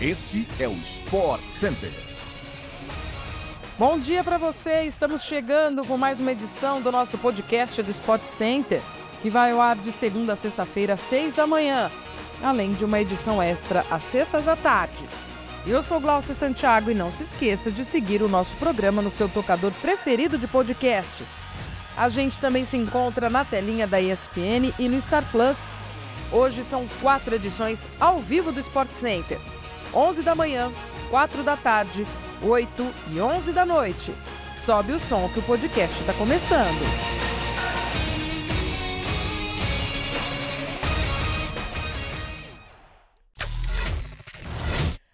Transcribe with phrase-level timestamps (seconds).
[0.00, 1.90] Este é o Sport Center.
[3.76, 4.82] Bom dia para você.
[4.82, 8.80] Estamos chegando com mais uma edição do nosso podcast do Sport Center,
[9.20, 11.90] que vai ao ar de segunda a sexta-feira, às seis da manhã,
[12.40, 15.04] além de uma edição extra às sextas da tarde.
[15.66, 19.28] Eu sou Glaucia Santiago e não se esqueça de seguir o nosso programa no seu
[19.28, 21.26] tocador preferido de podcasts.
[21.96, 25.56] A gente também se encontra na telinha da ESPN e no Star Plus.
[26.30, 29.40] Hoje são quatro edições ao vivo do Sport Center.
[29.94, 30.70] 11 da manhã,
[31.10, 32.06] 4 da tarde,
[32.42, 34.14] 8 e 11 da noite.
[34.64, 37.18] Sobe o som que o podcast está começando.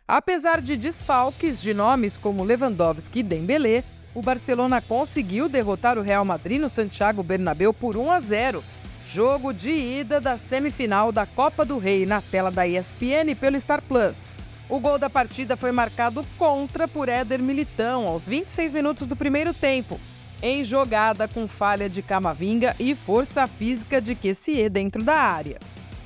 [0.06, 3.82] Apesar de desfalques de nomes como Lewandowski e Dembélé,
[4.14, 8.62] o Barcelona conseguiu derrotar o Real Madrid no Santiago Bernabéu por 1 a 0.
[9.08, 13.82] Jogo de ida da semifinal da Copa do Rei na tela da ESPN pelo Star
[13.82, 14.34] Plus.
[14.68, 19.52] O gol da partida foi marcado contra por Éder Militão aos 26 minutos do primeiro
[19.52, 20.00] tempo,
[20.42, 25.58] em jogada com falha de Camavinga e força física de Kessie dentro da área.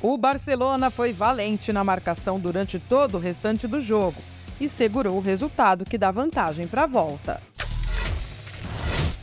[0.02, 4.20] O Barcelona foi valente na marcação durante todo o restante do jogo
[4.60, 7.40] e segurou o resultado que dá vantagem para a volta.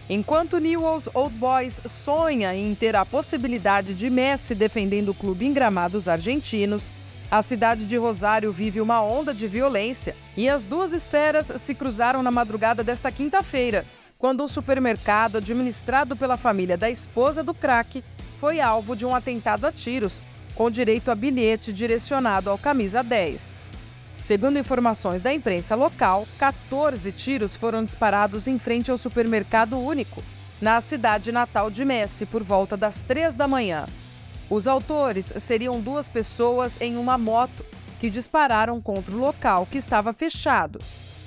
[0.09, 5.52] Enquanto Newell's Old Boys sonha em ter a possibilidade de Messi defendendo o clube em
[5.54, 6.92] gramados argentinos,
[7.30, 12.22] a cidade de Rosário vive uma onda de violência e as duas esferas se cruzaram
[12.22, 13.86] na madrugada desta quinta-feira,
[14.18, 18.03] quando um supermercado administrado pela família da esposa do craque
[18.40, 23.56] foi alvo de um atentado a tiros, com direito a bilhete direcionado ao camisa 10.
[24.22, 30.23] Segundo informações da imprensa local, 14 tiros foram disparados em frente ao supermercado único,
[30.62, 33.86] na cidade natal de Messi, por volta das 3 da manhã.
[34.50, 37.66] Os autores seriam duas pessoas em uma moto
[38.00, 40.80] que dispararam contra o local que estava fechado.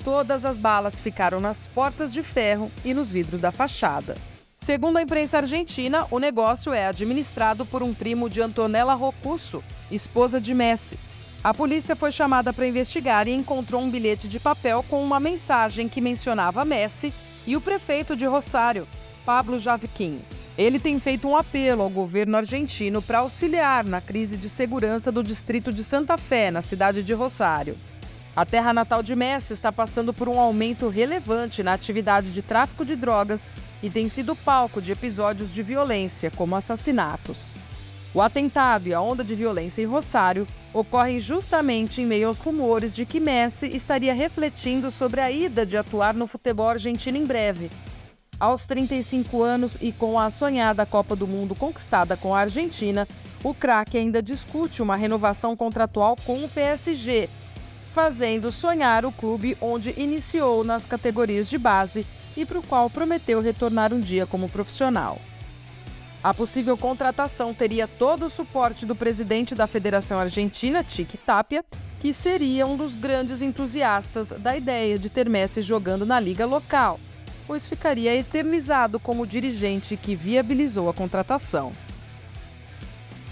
[0.03, 4.15] Todas as balas ficaram nas portas de ferro e nos vidros da fachada.
[4.55, 10.39] Segundo a imprensa argentina, o negócio é administrado por um primo de Antonella Rocusso, esposa
[10.39, 10.97] de Messi.
[11.43, 15.87] A polícia foi chamada para investigar e encontrou um bilhete de papel com uma mensagem
[15.87, 17.13] que mencionava Messi
[17.47, 18.87] e o prefeito de Rosário,
[19.25, 20.21] Pablo Javiquim.
[20.59, 25.23] Ele tem feito um apelo ao governo argentino para auxiliar na crise de segurança do
[25.23, 27.77] distrito de Santa Fé, na cidade de Rosário.
[28.35, 32.83] A terra natal de Messi está passando por um aumento relevante na atividade de tráfico
[32.83, 33.49] de drogas
[33.81, 37.53] e tem sido palco de episódios de violência, como assassinatos.
[38.13, 42.93] O atentado e a onda de violência em Rosário ocorrem justamente em meio aos rumores
[42.93, 47.69] de que Messi estaria refletindo sobre a ida de atuar no futebol argentino em breve,
[48.39, 53.07] aos 35 anos e com a sonhada Copa do Mundo conquistada com a Argentina,
[53.43, 57.29] o craque ainda discute uma renovação contratual com o PSG,
[57.93, 62.05] fazendo sonhar o clube onde iniciou nas categorias de base
[62.37, 65.19] e para o qual prometeu retornar um dia como profissional.
[66.23, 71.63] A possível contratação teria todo o suporte do presidente da Federação Argentina, Tique Tapia,
[71.99, 76.99] que seria um dos grandes entusiastas da ideia de ter Messi jogando na liga local
[77.49, 81.73] pois ficaria eternizado como dirigente que viabilizou a contratação.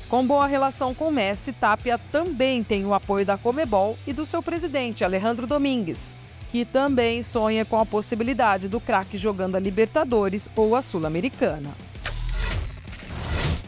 [0.09, 4.41] Com boa relação com Messi, Tapia também tem o apoio da Comebol e do seu
[4.41, 6.09] presidente, Alejandro Domingues,
[6.51, 11.69] que também sonha com a possibilidade do craque jogando a Libertadores ou a Sul-Americana.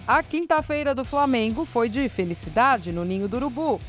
[0.08, 3.80] A quinta-feira do Flamengo foi de felicidade no Ninho do Urubu.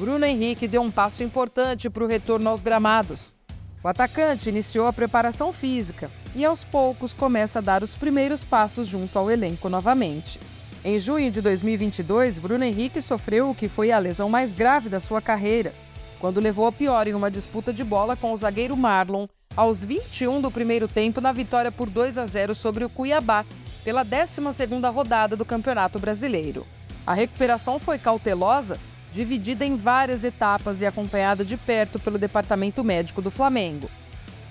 [0.00, 3.36] Bruno Henrique deu um passo importante para o retorno aos gramados.
[3.84, 8.86] O atacante iniciou a preparação física e aos poucos começa a dar os primeiros passos
[8.86, 10.38] junto ao elenco novamente.
[10.84, 15.00] Em junho de 2022, Bruno Henrique sofreu o que foi a lesão mais grave da
[15.00, 15.74] sua carreira,
[16.20, 19.26] quando levou a pior em uma disputa de bola com o zagueiro Marlon
[19.56, 23.44] aos 21 do primeiro tempo na vitória por 2 a 0 sobre o Cuiabá
[23.82, 26.64] pela 12ª rodada do Campeonato Brasileiro.
[27.04, 28.78] A recuperação foi cautelosa
[29.12, 33.88] dividida em várias etapas e acompanhada de perto pelo departamento médico do Flamengo.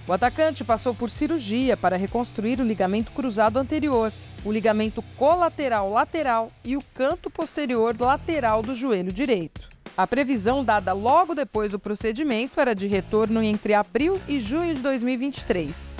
[0.07, 4.11] O atacante passou por cirurgia para reconstruir o ligamento cruzado anterior,
[4.43, 9.69] o ligamento colateral lateral e o canto posterior lateral do joelho direito.
[9.95, 14.81] A previsão dada logo depois do procedimento era de retorno entre abril e junho de
[14.81, 15.95] 2023.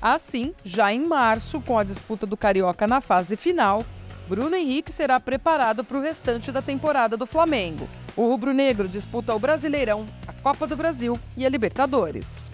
[0.00, 3.84] Assim, já em março, com a disputa do Carioca na fase final,
[4.28, 7.88] Bruno Henrique será preparado para o restante da temporada do Flamengo.
[8.16, 12.48] O rubro-negro disputa o Brasileirão, a Copa do Brasil e a Libertadores.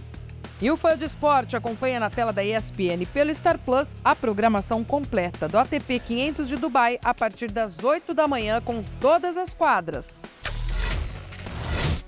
[0.63, 4.83] E o Fã de Esporte acompanha na tela da ESPN pelo Star Plus a programação
[4.85, 9.53] completa do ATP 500 de Dubai a partir das 8 da manhã com todas as
[9.55, 10.23] quadras.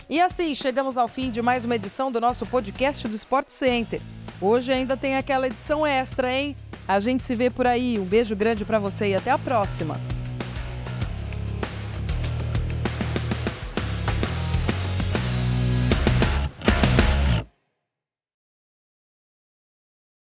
[0.09, 4.01] E assim, chegamos ao fim de mais uma edição do nosso podcast do Sport Center.
[4.41, 6.57] Hoje ainda tem aquela edição extra, hein?
[6.87, 7.99] A gente se vê por aí.
[7.99, 9.99] Um beijo grande para você e até a próxima.